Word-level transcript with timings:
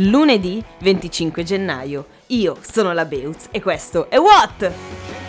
lunedì 0.00 0.62
25 0.80 1.42
gennaio. 1.42 2.06
Io 2.28 2.56
sono 2.60 2.92
la 2.92 3.04
Beutz 3.04 3.48
e 3.50 3.60
questo 3.60 4.08
è 4.10 4.18
What? 4.18 5.27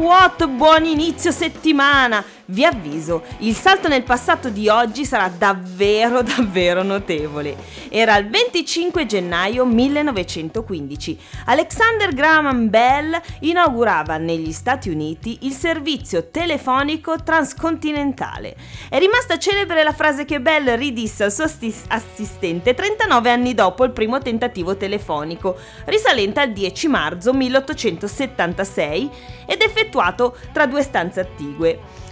What, 0.00 0.46
buon 0.46 0.86
inizio 0.86 1.32
settimana! 1.32 2.24
Vi 2.46 2.62
avviso, 2.62 3.22
il 3.38 3.54
salto 3.54 3.88
nel 3.88 4.02
passato 4.02 4.50
di 4.50 4.68
oggi 4.68 5.06
sarà 5.06 5.28
davvero 5.28 6.20
davvero 6.22 6.82
notevole. 6.82 7.56
Era 7.88 8.18
il 8.18 8.28
25 8.28 9.06
gennaio 9.06 9.64
1915. 9.64 11.18
Alexander 11.46 12.12
Graham 12.12 12.68
Bell 12.68 13.18
inaugurava 13.40 14.18
negli 14.18 14.52
Stati 14.52 14.90
Uniti 14.90 15.38
il 15.42 15.52
servizio 15.52 16.28
telefonico 16.28 17.16
transcontinentale. 17.22 18.54
È 18.90 18.98
rimasta 18.98 19.38
celebre 19.38 19.82
la 19.82 19.94
frase 19.94 20.26
che 20.26 20.38
Bell 20.38 20.74
ridisse 20.76 21.24
al 21.24 21.32
suo 21.32 21.44
assistente 21.44 22.74
39 22.74 23.30
anni 23.30 23.54
dopo 23.54 23.84
il 23.84 23.92
primo 23.92 24.18
tentativo 24.18 24.76
telefonico, 24.76 25.56
risalente 25.86 26.40
al 26.40 26.52
10 26.52 26.88
marzo 26.88 27.32
1876 27.32 29.10
ed 29.46 29.62
effettuato 29.62 30.36
tra 30.52 30.66
due 30.66 30.82
stanze 30.82 31.20
attigue. 31.20 32.02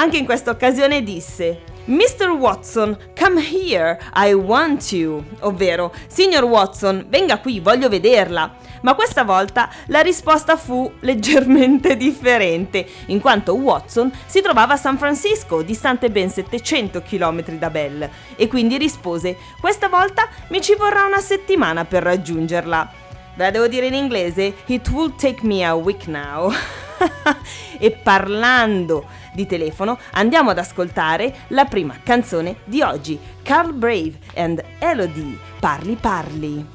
Anche 0.00 0.16
in 0.16 0.24
questa 0.24 0.52
occasione 0.52 1.02
disse 1.02 1.62
Mr. 1.86 2.28
Watson, 2.28 2.96
come 3.18 3.40
here, 3.40 3.98
I 4.14 4.32
want 4.32 4.92
you, 4.92 5.24
ovvero 5.40 5.92
Signor 6.06 6.44
Watson, 6.44 7.06
venga 7.08 7.38
qui, 7.40 7.58
voglio 7.58 7.88
vederla. 7.88 8.54
Ma 8.82 8.94
questa 8.94 9.24
volta 9.24 9.68
la 9.86 10.00
risposta 10.00 10.56
fu 10.56 10.92
leggermente 11.00 11.96
differente, 11.98 12.86
in 13.06 13.20
quanto 13.20 13.54
Watson 13.54 14.12
si 14.26 14.40
trovava 14.40 14.74
a 14.74 14.76
San 14.76 14.98
Francisco, 14.98 15.62
distante 15.62 16.10
ben 16.10 16.30
700 16.30 17.02
km 17.02 17.42
da 17.58 17.70
Bell, 17.70 18.08
e 18.36 18.46
quindi 18.46 18.78
rispose: 18.78 19.36
Questa 19.58 19.88
volta 19.88 20.28
mi 20.50 20.60
ci 20.60 20.76
vorrà 20.76 21.06
una 21.06 21.20
settimana 21.20 21.84
per 21.84 22.04
raggiungerla. 22.04 22.92
Ve 23.34 23.44
la 23.44 23.50
devo 23.50 23.66
dire 23.66 23.86
in 23.86 23.94
inglese? 23.94 24.54
It 24.66 24.88
will 24.90 25.16
take 25.16 25.44
me 25.44 25.64
a 25.64 25.74
week 25.74 26.06
now. 26.06 26.52
e 27.78 27.90
parlando 27.90 29.06
di 29.38 29.46
telefono 29.46 29.96
andiamo 30.12 30.50
ad 30.50 30.58
ascoltare 30.58 31.32
la 31.48 31.64
prima 31.64 31.94
canzone 32.02 32.56
di 32.64 32.82
oggi, 32.82 33.16
Carl 33.44 33.72
Brave 33.72 34.18
and 34.34 34.60
Elodie, 34.80 35.38
Parli 35.60 35.94
Parli. 35.94 36.66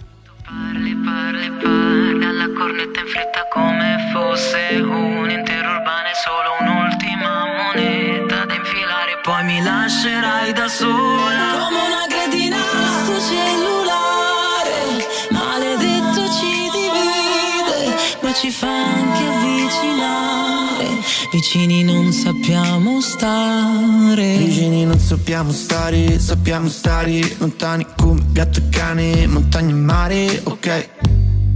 Parli, 0.45 0.95
parli, 0.95 1.51
parli 1.61 2.25
alla 2.25 2.47
cornetta 2.57 3.01
in 3.01 3.07
fretta 3.07 3.47
come 3.51 4.09
fosse 4.13 4.79
un 4.81 5.29
intero 5.29 5.71
urbano 5.71 6.07
e 6.07 6.15
solo 6.15 6.49
un'ultima 6.61 7.45
moneta 7.57 8.45
da 8.45 8.53
infilare. 8.53 9.19
Poi 9.21 9.43
mi 9.43 9.61
lascerai 9.61 10.53
da 10.53 10.67
sola 10.69 11.67
come 11.67 11.79
una 11.79 12.05
cretina 12.07 12.57
sto 13.03 13.19
cellulare. 13.19 13.62
Ci 18.33 18.49
fa 18.49 18.67
anche 18.67 19.23
avvicinare. 19.23 20.87
Vicini 21.31 21.83
non 21.83 22.11
sappiamo 22.11 22.99
stare. 22.99 24.37
Vicini 24.37 24.85
non 24.85 24.99
sappiamo 24.99 25.51
stare, 25.51 26.19
sappiamo 26.19 26.67
stare. 26.67 27.35
Lontani 27.37 27.85
come 27.95 28.21
gatto 28.31 28.59
e 28.59 28.69
cane, 28.69 29.27
montagna 29.27 29.71
e 29.71 29.77
mare, 29.77 30.41
ok. 30.43 30.89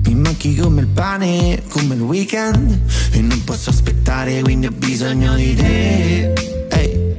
Mi 0.06 0.16
manchi 0.16 0.56
come 0.56 0.82
il 0.82 0.88
pane, 0.88 1.64
come 1.70 1.96
il 1.96 2.02
weekend. 2.02 2.80
E 3.12 3.22
non 3.22 3.44
posso 3.44 3.72
aspettare, 3.72 4.42
quindi 4.42 4.68
ho 4.68 4.72
bisogno 4.72 5.36
di 5.36 5.56
te. 5.56 6.34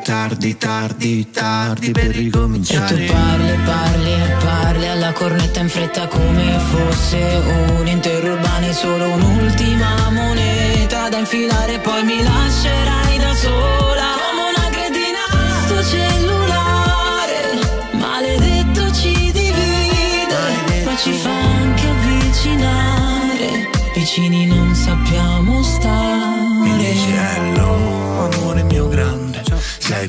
tardi, 0.09 0.57
tardi, 0.57 1.31
tardi 1.31 1.91
per 1.91 2.07
ricominciare. 2.07 2.95
E 2.95 3.07
tu 3.07 3.13
parli, 3.13 3.59
parli 3.67 4.19
parli 4.43 4.89
alla 4.89 5.13
cornetta 5.13 5.61
in 5.61 5.69
fretta 5.69 6.07
come 6.07 6.59
fosse 6.71 7.43
un 7.79 7.87
intero 7.87 8.33
urbano 8.33 8.67
e 8.69 8.73
solo 8.73 9.07
un'ultima 9.11 10.09
moneta 10.11 11.11
da 11.11 11.19
infilare 11.19 11.79
poi 11.81 12.05
mi 12.05 12.23
lascerai 12.23 13.19
da 13.19 13.35
sola 13.35 13.88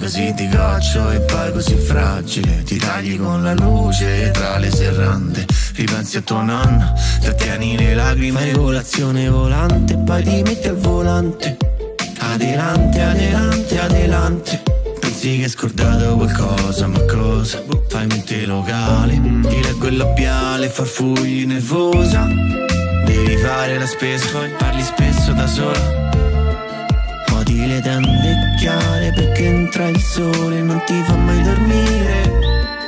così 0.10 0.34
di 0.34 0.50
goccio 0.50 1.12
e 1.12 1.20
poi 1.20 1.52
così 1.52 1.76
fragile. 1.76 2.64
Ti 2.64 2.78
tagli 2.78 3.16
con 3.16 3.44
la 3.44 3.54
luce 3.54 4.32
tra 4.32 4.58
le 4.58 4.72
serrande. 4.72 5.46
Ripensi 5.76 6.18
a 6.18 6.22
tua 6.22 6.42
nonna, 6.42 6.96
trattieni 7.22 7.78
le 7.78 7.94
lacrime. 7.94 8.40
Fai 8.40 8.52
colazione 8.54 9.30
volante 9.30 9.96
poi 9.98 10.24
ti 10.24 10.42
metti 10.42 10.68
al 10.68 10.78
volante. 10.78 11.58
Adelante, 12.18 13.02
adelante, 13.02 13.80
adelante. 13.80 14.64
Pensi 15.00 15.38
che 15.38 15.44
hai 15.44 15.50
scordato 15.50 16.16
qualcosa, 16.16 16.88
ma 16.88 17.06
cosa? 17.06 17.62
Fai 17.88 18.08
mente 18.08 18.48
locale, 18.48 19.14
ti 19.14 19.62
leggo 19.62 19.88
il 19.88 19.98
labiale, 19.98 20.70
farfugli 20.70 21.46
nervosa. 21.46 22.26
Devi 23.06 23.38
fare 23.38 23.78
la 23.78 23.86
spesa, 23.86 24.40
parli 24.58 24.82
spesso 24.82 25.34
da 25.34 25.46
sola 25.46 26.09
tende 28.60 28.80
chiare 28.80 29.12
perché 29.14 29.46
entra 29.46 29.88
il 29.88 30.02
sole 30.02 30.62
non 30.62 30.82
ti 30.86 31.02
fa 31.06 31.16
mai 31.16 31.42
dormire. 31.42 32.38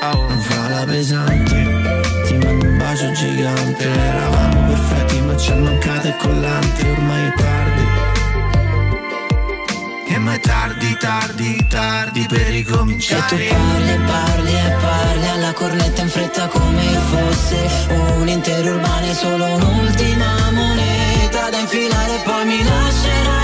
Non 0.02 0.40
fa 0.42 0.68
la 0.68 0.84
pesante 0.86 2.02
Ti 2.26 2.38
mando 2.38 2.66
un 2.66 2.78
bacio 2.78 3.12
gigante. 3.12 3.88
Eravamo 3.88 4.68
perfetti 4.68 5.20
ma 5.22 5.38
ci 5.38 5.52
è 5.52 5.56
mancato 5.56 6.08
il 6.08 6.16
collante 6.18 6.90
Ormai 6.90 7.28
è 7.28 7.34
tardi. 7.36 7.82
E 10.08 10.18
ma 10.18 10.34
è 10.34 10.40
tardi, 10.40 10.98
tardi, 10.98 11.68
tardi 11.68 12.26
per 12.28 12.40
E 12.40 12.46
tu 12.46 12.52
ricominciare 12.52 13.22
parli, 13.22 14.00
parli 14.06 14.52
e 14.52 14.76
parli 14.82 15.28
alla 15.30 15.54
cornetta 15.54 16.02
in 16.02 16.10
fretta 16.10 16.48
come 16.48 16.84
fosse 17.10 17.88
un 18.20 18.28
intero 18.28 18.76
urbano 18.76 19.06
e 19.06 19.14
solo 19.14 19.46
un'ultima 19.46 20.52
moneta 20.52 21.50
da 21.50 21.58
infilare 21.60 22.20
poi 22.26 22.46
mi 22.46 22.64
lascerai 22.64 23.41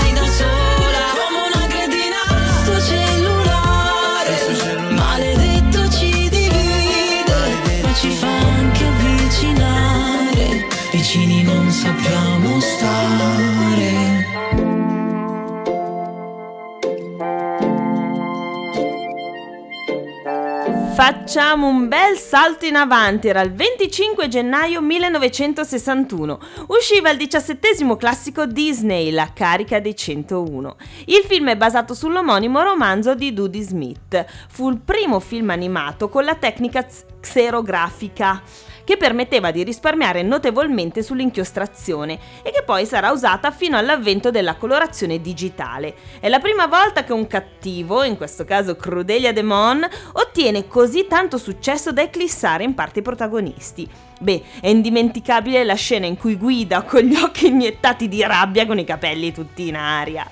Facciamo 21.10 21.68
un 21.68 21.88
bel 21.88 22.18
salto 22.18 22.66
in 22.66 22.76
avanti, 22.76 23.28
era 23.28 23.40
il 23.40 23.54
25 23.54 24.28
gennaio 24.28 24.82
1961. 24.82 26.38
Usciva 26.66 27.08
il 27.08 27.16
diciassettesimo 27.16 27.96
classico 27.96 28.44
Disney, 28.44 29.10
La 29.10 29.30
carica 29.32 29.80
dei 29.80 29.96
101. 29.96 30.76
Il 31.06 31.24
film 31.26 31.48
è 31.48 31.56
basato 31.56 31.94
sull'omonimo 31.94 32.60
romanzo 32.60 33.14
di 33.14 33.32
Dudie 33.32 33.62
Smith. 33.62 34.22
Fu 34.50 34.68
il 34.68 34.80
primo 34.84 35.18
film 35.18 35.48
animato 35.48 36.10
con 36.10 36.24
la 36.24 36.34
tecnica 36.34 36.84
xerografica 37.20 38.42
che 38.88 38.96
permetteva 38.96 39.50
di 39.50 39.64
risparmiare 39.64 40.22
notevolmente 40.22 41.02
sull'inchiostrazione 41.02 42.18
e 42.42 42.50
che 42.50 42.62
poi 42.64 42.86
sarà 42.86 43.10
usata 43.10 43.50
fino 43.50 43.76
all'avvento 43.76 44.30
della 44.30 44.54
colorazione 44.54 45.20
digitale. 45.20 45.94
È 46.18 46.26
la 46.30 46.38
prima 46.38 46.64
volta 46.64 47.04
che 47.04 47.12
un 47.12 47.26
cattivo, 47.26 48.02
in 48.02 48.16
questo 48.16 48.46
caso 48.46 48.76
Crudelia 48.76 49.34
Demon, 49.34 49.86
ottiene 50.12 50.66
così 50.68 51.06
tanto 51.06 51.36
successo 51.36 51.92
da 51.92 52.00
eclissare 52.00 52.64
in 52.64 52.72
parte 52.72 53.00
i 53.00 53.02
protagonisti. 53.02 53.86
Beh, 54.20 54.42
è 54.62 54.68
indimenticabile 54.68 55.64
la 55.64 55.74
scena 55.74 56.06
in 56.06 56.16
cui 56.16 56.36
guida 56.36 56.80
con 56.80 57.02
gli 57.02 57.14
occhi 57.14 57.48
iniettati 57.48 58.08
di 58.08 58.22
rabbia 58.22 58.64
con 58.64 58.78
i 58.78 58.84
capelli 58.84 59.34
tutti 59.34 59.68
in 59.68 59.76
aria. 59.76 60.26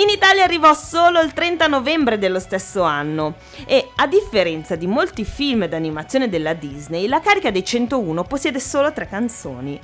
In 0.00 0.08
Italia 0.08 0.44
arrivò 0.44 0.72
solo 0.72 1.20
il 1.20 1.34
30 1.34 1.66
novembre 1.66 2.16
dello 2.16 2.40
stesso 2.40 2.80
anno 2.80 3.34
e, 3.66 3.90
a 3.96 4.06
differenza 4.06 4.74
di 4.74 4.86
molti 4.86 5.26
film 5.26 5.66
d'animazione 5.66 6.30
della 6.30 6.54
Disney, 6.54 7.06
la 7.06 7.20
carica 7.20 7.50
dei 7.50 7.62
101 7.62 8.24
possiede 8.24 8.60
solo 8.60 8.94
tre 8.94 9.06
canzoni. 9.06 9.78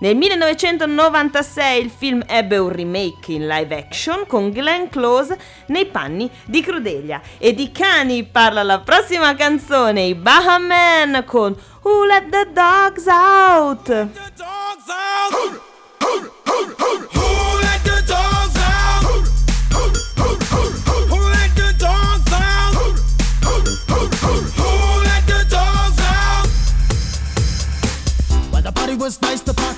Nel 0.00 0.16
1996 0.16 1.82
il 1.82 1.88
film 1.88 2.22
ebbe 2.26 2.58
un 2.58 2.68
remake 2.68 3.32
in 3.32 3.46
live 3.46 3.74
action 3.74 4.26
con 4.26 4.50
Glenn 4.50 4.88
Close 4.88 5.38
nei 5.68 5.86
panni 5.86 6.30
di 6.44 6.60
Crudelia 6.60 7.22
e 7.38 7.54
di 7.54 7.72
cani 7.72 8.22
parla 8.24 8.62
la 8.62 8.80
prossima 8.80 9.34
canzone, 9.34 10.02
i 10.02 10.14
Bahaman 10.14 11.24
con 11.24 11.56
Who 11.84 12.04
Let 12.04 12.28
the 12.28 12.48
Dogs 12.52 13.06
Out. 13.06 14.08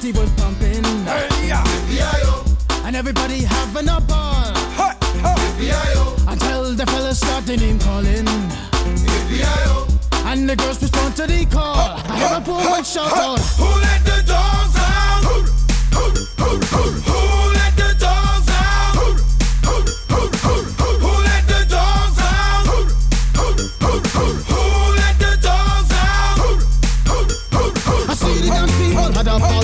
Party 0.06 0.20
was 0.20 0.30
pumping. 0.32 0.84
Hey, 1.04 1.48
yeah. 1.48 2.86
And 2.86 2.96
everybody 2.96 3.42
having 3.42 3.88
a 3.88 4.00
ball. 4.00 4.52
Until 6.28 6.74
the 6.74 6.86
fellas 6.86 7.18
start 7.18 7.46
the 7.46 7.56
name 7.56 7.78
calling. 7.78 8.26
And 10.26 10.48
the 10.48 10.56
girls 10.56 10.82
respond 10.82 11.16
to 11.16 11.26
the 11.26 11.46
call. 11.46 11.76
I 11.76 12.16
hear 12.18 12.36
a 12.36 12.40
woman 12.40 12.84
shout 12.84 13.12
out. 13.12 13.40
Who 13.58 13.64
let 13.80 14.04
the 14.04 14.22
dogs 14.26 14.76
out? 14.76 15.24
Who 15.24 15.42
let 15.42 16.14
the 16.14 16.76
dogs 16.76 17.45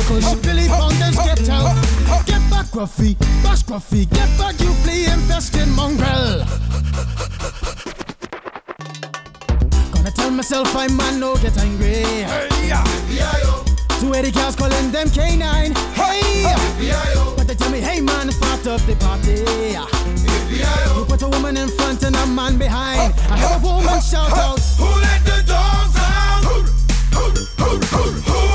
had 0.02 0.18
a 0.18 0.20
ball 0.20 0.20
cause 0.20 0.40
Billy 0.40 0.68
Fountains 0.68 1.16
get 1.16 1.48
out. 1.48 2.26
Get 2.26 2.50
back, 2.50 2.66
Gruffy, 2.66 3.18
bash 3.42 3.62
Gruffy, 3.62 4.08
get 4.10 4.28
back, 4.38 4.58
you 4.60 4.72
flea 4.82 5.06
infested 5.06 5.68
mongrel. 5.68 6.44
Gonna 9.92 10.10
tell 10.10 10.30
myself 10.30 10.74
I'm 10.76 10.96
man, 10.96 11.20
no 11.20 11.36
get 11.36 11.56
angry. 11.58 12.04
Hey, 12.24 12.48
yeah. 12.68 12.84
B-I-O. 13.08 13.64
Two 14.00 14.14
eighty 14.14 14.32
cows 14.32 14.56
calling 14.56 14.90
them 14.90 15.08
canine. 15.10 15.72
Hey, 15.94 16.44
B-I-O. 16.78 17.34
but 17.36 17.46
they 17.46 17.54
tell 17.54 17.70
me, 17.70 17.80
hey 17.80 18.00
man, 18.00 18.28
it's 18.28 18.38
part 18.38 18.66
of 18.66 18.84
the 18.86 18.96
party. 18.96 19.44
B-I-O. 20.48 20.98
You 20.98 21.04
put 21.04 21.22
a 21.22 21.28
woman 21.28 21.56
in 21.56 21.68
front 21.68 22.02
and 22.02 22.16
a 22.16 22.26
man 22.26 22.58
behind. 22.58 23.14
I 23.30 23.38
heard 23.38 23.62
a 23.62 23.64
woman 23.64 24.00
shout 24.00 24.32
out, 24.32 24.58
Who 24.78 24.86
let 25.00 25.24
the 25.24 25.42
dogs 25.46 25.96
out? 25.96 26.44
Who 26.44 26.62
let 26.62 28.06
the 28.06 28.51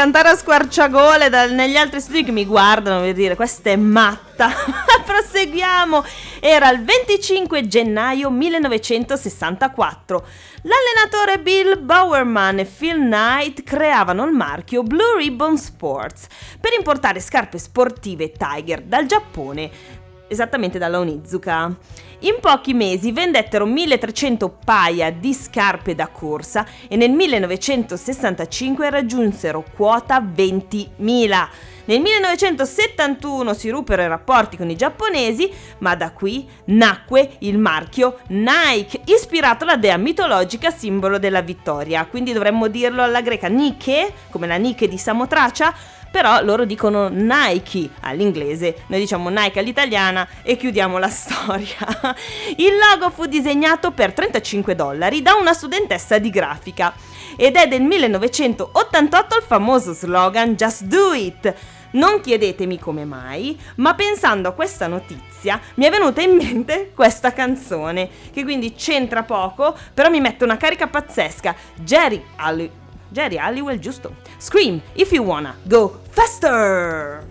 cantare 0.00 0.30
a 0.30 0.34
squarciagole 0.34 1.28
dal- 1.28 1.52
negli 1.52 1.76
altri 1.76 2.00
studi 2.00 2.24
che 2.24 2.32
mi 2.32 2.46
guardano 2.46 3.02
per 3.02 3.12
dire 3.12 3.36
questa 3.36 3.68
è 3.68 3.76
matta. 3.76 4.46
Ma 4.46 5.02
proseguiamo. 5.04 6.02
Era 6.40 6.70
il 6.70 6.82
25 6.82 7.66
gennaio 7.66 8.30
1964. 8.30 10.26
L'allenatore 10.62 11.40
Bill 11.40 11.84
Bowerman 11.84 12.60
e 12.60 12.64
Phil 12.64 12.96
Knight 12.96 13.62
creavano 13.62 14.24
il 14.24 14.32
marchio 14.32 14.82
Blue 14.82 15.18
Ribbon 15.18 15.58
Sports 15.58 16.28
per 16.58 16.72
importare 16.78 17.20
scarpe 17.20 17.58
sportive 17.58 18.32
Tiger 18.32 18.80
dal 18.80 19.04
Giappone 19.04 19.70
esattamente 20.30 20.78
dalla 20.78 20.98
Onizuka. 20.98 21.74
In 22.20 22.36
pochi 22.40 22.74
mesi 22.74 23.12
vendettero 23.12 23.64
1300 23.64 24.58
paia 24.64 25.10
di 25.10 25.32
scarpe 25.32 25.94
da 25.94 26.08
corsa 26.08 26.66
e 26.86 26.96
nel 26.96 27.10
1965 27.10 28.90
raggiunsero 28.90 29.64
quota 29.74 30.20
20.000. 30.20 31.48
Nel 31.86 32.00
1971 32.00 33.54
si 33.54 33.70
ruppero 33.70 34.02
i 34.02 34.06
rapporti 34.06 34.56
con 34.56 34.68
i 34.68 34.76
giapponesi, 34.76 35.50
ma 35.78 35.96
da 35.96 36.12
qui 36.12 36.46
nacque 36.66 37.36
il 37.38 37.58
marchio 37.58 38.18
Nike, 38.28 39.00
ispirato 39.06 39.64
alla 39.64 39.76
dea 39.76 39.96
mitologica 39.96 40.70
simbolo 40.70 41.18
della 41.18 41.40
vittoria. 41.40 42.04
Quindi 42.04 42.32
dovremmo 42.32 42.68
dirlo 42.68 43.02
alla 43.02 43.22
greca 43.22 43.48
Nike, 43.48 44.12
come 44.30 44.46
la 44.46 44.56
Nike 44.56 44.88
di 44.88 44.98
Samotracia, 44.98 45.74
però 46.10 46.42
loro 46.42 46.64
dicono 46.64 47.08
Nike 47.08 47.88
all'inglese, 48.00 48.82
noi 48.88 49.00
diciamo 49.00 49.28
Nike 49.28 49.60
all'italiana 49.60 50.26
e 50.42 50.56
chiudiamo 50.56 50.98
la 50.98 51.08
storia. 51.10 51.76
Il 52.56 52.72
logo 52.76 53.10
fu 53.10 53.26
disegnato 53.26 53.92
per 53.92 54.12
35 54.12 54.74
dollari 54.74 55.22
da 55.22 55.34
una 55.34 55.52
studentessa 55.52 56.18
di 56.18 56.30
grafica 56.30 56.92
ed 57.36 57.56
è 57.56 57.68
del 57.68 57.82
1988 57.82 59.36
il 59.36 59.42
famoso 59.42 59.92
slogan 59.92 60.54
Just 60.54 60.82
Do 60.84 61.12
It. 61.12 61.54
Non 61.92 62.20
chiedetemi 62.20 62.78
come 62.78 63.04
mai, 63.04 63.58
ma 63.76 63.94
pensando 63.94 64.48
a 64.48 64.52
questa 64.52 64.86
notizia 64.86 65.60
mi 65.74 65.86
è 65.86 65.90
venuta 65.90 66.20
in 66.20 66.36
mente 66.36 66.92
questa 66.94 67.32
canzone, 67.32 68.08
che 68.32 68.44
quindi 68.44 68.74
c'entra 68.74 69.24
poco, 69.24 69.76
però 69.92 70.08
mi 70.08 70.20
mette 70.20 70.44
una 70.44 70.56
carica 70.56 70.86
pazzesca. 70.86 71.52
Jerry 71.74 72.22
Halli- 72.36 72.70
Jerry 73.12 73.36
Halliwell, 73.36 73.78
giusto? 73.78 74.14
Scream 74.38 74.80
if 74.94 75.12
you 75.12 75.22
wanna 75.22 75.54
go 75.68 76.00
faster! 76.12 77.24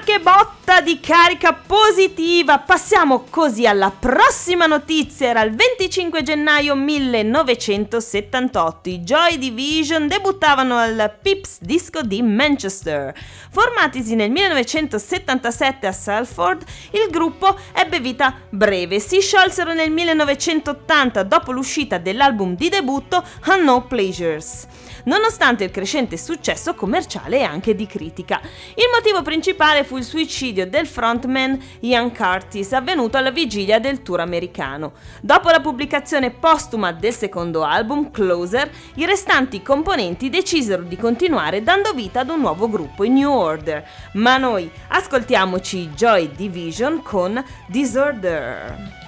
Ma 0.00 0.06
che 0.06 0.18
botta 0.18 0.80
di 0.80 0.98
carica 0.98 1.52
positiva! 1.52 2.58
Passiamo 2.58 3.26
così 3.28 3.66
alla 3.66 3.90
prossima 3.90 4.64
notizia. 4.64 5.28
Era 5.28 5.42
il 5.42 5.54
25 5.54 6.22
gennaio 6.22 6.74
1978. 6.74 8.88
I 8.88 9.00
Joy 9.00 9.36
Division 9.36 10.08
debuttavano 10.08 10.78
al 10.78 11.14
Pips 11.20 11.58
Disco 11.60 12.00
di 12.00 12.22
Manchester. 12.22 13.14
Formatisi 13.50 14.14
nel 14.14 14.30
1977 14.30 15.86
a 15.86 15.92
Salford, 15.92 16.64
il 16.92 17.08
gruppo 17.10 17.58
ebbe 17.74 18.00
vita 18.00 18.34
breve. 18.48 19.00
Si 19.00 19.20
sciolsero 19.20 19.74
nel 19.74 19.90
1980 19.90 21.24
dopo 21.24 21.52
l'uscita 21.52 21.98
dell'album 21.98 22.56
di 22.56 22.70
debutto 22.70 23.22
A 23.42 23.56
No 23.56 23.86
Pleasures 23.86 24.66
nonostante 25.04 25.64
il 25.64 25.70
crescente 25.70 26.16
successo 26.16 26.74
commerciale 26.74 27.38
e 27.38 27.42
anche 27.42 27.74
di 27.74 27.86
critica. 27.86 28.40
Il 28.74 28.90
motivo 28.92 29.22
principale 29.22 29.84
fu 29.84 29.96
il 29.96 30.04
suicidio 30.04 30.66
del 30.66 30.86
frontman 30.86 31.58
Ian 31.80 32.14
Curtis, 32.14 32.72
avvenuto 32.72 33.16
alla 33.16 33.30
vigilia 33.30 33.78
del 33.78 34.02
tour 34.02 34.20
americano. 34.20 34.92
Dopo 35.20 35.50
la 35.50 35.60
pubblicazione 35.60 36.30
postuma 36.30 36.92
del 36.92 37.14
secondo 37.14 37.62
album, 37.62 38.10
Closer, 38.10 38.70
i 38.94 39.06
restanti 39.06 39.62
componenti 39.62 40.30
decisero 40.30 40.82
di 40.82 40.96
continuare 40.96 41.62
dando 41.62 41.92
vita 41.92 42.20
ad 42.20 42.30
un 42.30 42.40
nuovo 42.40 42.68
gruppo, 42.68 43.04
i 43.04 43.08
New 43.08 43.30
Order. 43.30 43.86
Ma 44.14 44.36
noi 44.36 44.70
ascoltiamoci 44.88 45.90
Joy 45.90 46.30
Division 46.34 47.02
con 47.02 47.42
Disorder. 47.66 48.99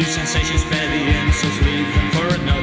New 0.00 0.06
sensations 0.06 0.64
barely 0.64 1.02
in, 1.14 1.30
so 1.30 1.46
sweet 1.58 1.82
them 1.82 2.10
for 2.12 2.34
another. 2.40 2.59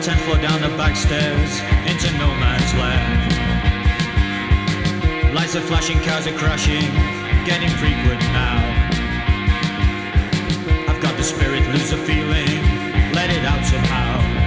the 0.00 0.06
tenth 0.06 0.22
floor, 0.22 0.38
down 0.38 0.60
the 0.62 0.68
back 0.78 0.96
stairs, 0.96 1.60
into 1.86 2.10
no 2.16 2.28
man's 2.40 2.72
land. 2.74 3.34
Lights 5.34 5.56
are 5.56 5.60
flashing, 5.60 6.00
cars 6.00 6.26
are 6.26 6.32
crashing, 6.38 6.90
getting 7.44 7.68
frequent 7.76 8.20
now. 8.32 8.56
I've 10.88 11.02
got 11.02 11.16
the 11.16 11.22
spirit, 11.22 11.66
lose 11.68 11.90
the 11.90 11.98
feeling, 11.98 12.62
let 13.12 13.30
it 13.30 13.44
out 13.44 13.64
somehow. 13.66 14.39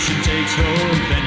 she 0.00 0.14
takes 0.22 0.54
home. 0.54 1.19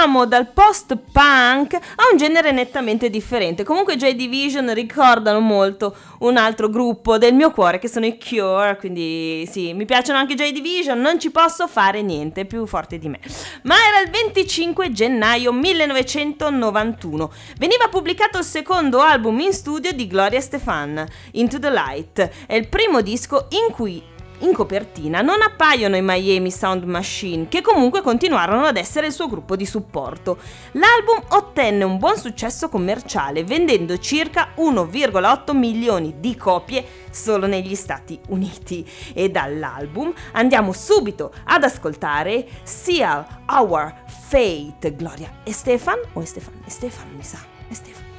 Passiamo 0.00 0.24
dal 0.24 0.50
post-punk 0.50 1.74
a 1.74 2.08
un 2.10 2.16
genere 2.16 2.52
nettamente 2.52 3.10
differente. 3.10 3.64
Comunque 3.64 3.96
Joy 3.96 4.14
Division 4.14 4.72
ricordano 4.72 5.40
molto 5.40 5.94
un 6.20 6.38
altro 6.38 6.70
gruppo 6.70 7.18
del 7.18 7.34
mio 7.34 7.50
cuore 7.50 7.78
che 7.78 7.86
sono 7.86 8.06
i 8.06 8.18
Cure, 8.18 8.78
quindi 8.78 9.46
sì, 9.46 9.74
mi 9.74 9.84
piacciono 9.84 10.18
anche 10.18 10.34
Joy 10.34 10.52
Division, 10.52 10.98
non 10.98 11.20
ci 11.20 11.30
posso 11.30 11.66
fare 11.66 12.00
niente, 12.00 12.46
più 12.46 12.64
forte 12.64 12.96
di 12.96 13.08
me. 13.08 13.20
Ma 13.64 13.74
era 13.74 14.00
il 14.00 14.10
25 14.10 14.90
gennaio 14.90 15.52
1991. 15.52 17.32
Veniva 17.58 17.88
pubblicato 17.88 18.38
il 18.38 18.44
secondo 18.44 19.00
album 19.00 19.38
in 19.40 19.52
studio 19.52 19.92
di 19.92 20.06
Gloria 20.06 20.40
Stefan, 20.40 21.06
Into 21.32 21.58
the 21.58 21.70
Light. 21.70 22.46
È 22.46 22.54
il 22.54 22.68
primo 22.68 23.02
disco 23.02 23.48
in 23.50 23.70
cui 23.74 24.02
in 24.40 24.52
copertina 24.52 25.20
non 25.20 25.42
appaiono 25.42 25.96
i 25.96 26.02
Miami 26.02 26.50
Sound 26.50 26.84
Machine, 26.84 27.48
che 27.48 27.60
comunque 27.60 28.00
continuarono 28.00 28.64
ad 28.66 28.76
essere 28.76 29.06
il 29.06 29.12
suo 29.12 29.28
gruppo 29.28 29.56
di 29.56 29.66
supporto. 29.66 30.38
L'album 30.72 31.22
ottenne 31.28 31.84
un 31.84 31.98
buon 31.98 32.16
successo 32.16 32.68
commerciale, 32.68 33.44
vendendo 33.44 33.98
circa 33.98 34.52
1,8 34.56 35.56
milioni 35.56 36.14
di 36.20 36.36
copie 36.36 36.84
solo 37.10 37.46
negli 37.46 37.74
Stati 37.74 38.18
Uniti. 38.28 38.86
E 39.12 39.30
dall'album 39.30 40.12
andiamo 40.32 40.72
subito 40.72 41.32
ad 41.44 41.64
ascoltare 41.64 42.46
Seal 42.62 43.26
Our 43.46 43.94
Fate. 44.28 44.94
Gloria 44.94 45.40
e 45.44 45.52
Stefan? 45.52 45.98
O 46.14 46.24
Stefan? 46.24 46.54
Stefan 46.66 47.08
mi 47.14 47.22
sa. 47.22 47.38
Stefan, 47.70 48.09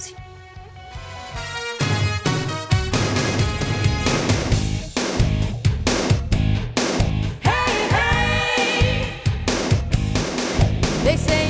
They 11.03 11.17
say 11.17 11.40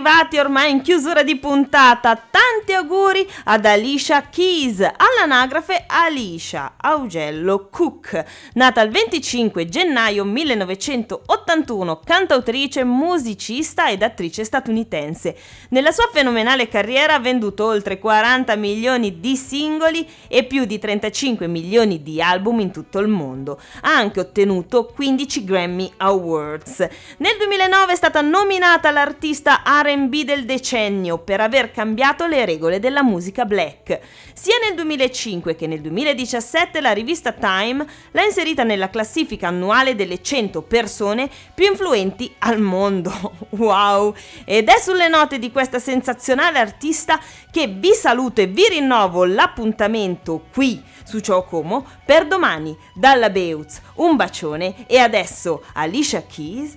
arrivati 0.00 0.38
ormai 0.38 0.70
in 0.70 0.80
chiusura 0.80 1.22
di 1.22 1.36
puntata. 1.36 2.16
Tanti 2.16 2.72
auguri 2.72 3.28
ad 3.44 3.66
Alicia 3.66 4.22
Keys, 4.22 4.80
all'anagrafe 4.80 5.84
Alicia 5.86 6.74
Augello 6.78 7.68
Cook, 7.70 8.24
nata 8.54 8.80
il 8.80 8.90
25 8.90 9.66
gennaio 9.68 10.24
1981, 10.24 12.00
cantautrice, 12.02 12.82
musicista 12.82 13.90
ed 13.90 14.02
attrice 14.02 14.42
statunitense. 14.44 15.36
Nella 15.68 15.92
sua 15.92 16.08
fenomenale 16.10 16.68
carriera 16.68 17.14
ha 17.14 17.20
venduto 17.20 17.66
oltre 17.66 17.98
40 17.98 18.56
milioni 18.56 19.20
di 19.20 19.36
singoli 19.36 20.08
e 20.28 20.44
più 20.44 20.64
di 20.64 20.78
35 20.78 21.46
milioni 21.46 22.02
di 22.02 22.22
album 22.22 22.60
in 22.60 22.70
tutto 22.70 23.00
il 23.00 23.08
mondo. 23.08 23.60
Ha 23.82 23.94
anche 23.94 24.20
ottenuto 24.20 24.86
15 24.86 25.44
Grammy 25.44 25.92
Awards. 25.98 26.78
Nel 27.18 27.36
2009 27.36 27.92
è 27.92 27.96
stata 27.96 28.22
nominata 28.22 28.88
all'artista 28.88 29.62
RB 29.66 29.88
del 30.24 30.44
decennio 30.44 31.18
per 31.18 31.40
aver 31.40 31.72
cambiato 31.72 32.26
le 32.26 32.44
regole 32.44 32.78
della 32.78 33.02
musica 33.02 33.44
black. 33.44 33.98
Sia 34.32 34.54
nel 34.62 34.76
2005 34.76 35.56
che 35.56 35.66
nel 35.66 35.80
2017 35.80 36.80
la 36.80 36.92
rivista 36.92 37.32
Time 37.32 37.84
l'ha 38.12 38.24
inserita 38.24 38.62
nella 38.62 38.88
classifica 38.88 39.48
annuale 39.48 39.96
delle 39.96 40.22
100 40.22 40.62
persone 40.62 41.28
più 41.54 41.66
influenti 41.66 42.32
al 42.38 42.60
mondo. 42.60 43.38
Wow! 43.60 44.14
Ed 44.44 44.68
è 44.68 44.78
sulle 44.78 45.08
note 45.08 45.38
di 45.38 45.50
questa 45.50 45.80
sensazionale 45.80 46.58
artista 46.58 47.20
che 47.50 47.66
vi 47.66 47.92
saluto 47.92 48.40
e 48.40 48.46
vi 48.46 48.66
rinnovo 48.70 49.24
l'appuntamento 49.24 50.44
qui 50.52 50.82
su 51.04 51.18
Ciao 51.18 51.42
Como 51.42 51.84
per 52.04 52.26
domani. 52.26 52.76
Dalla 52.94 53.28
Beutz 53.28 53.80
un 53.96 54.14
bacione 54.14 54.86
e 54.86 54.98
adesso 54.98 55.64
Alicia 55.74 56.22
Keys 56.22 56.76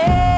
poder. 0.00 0.29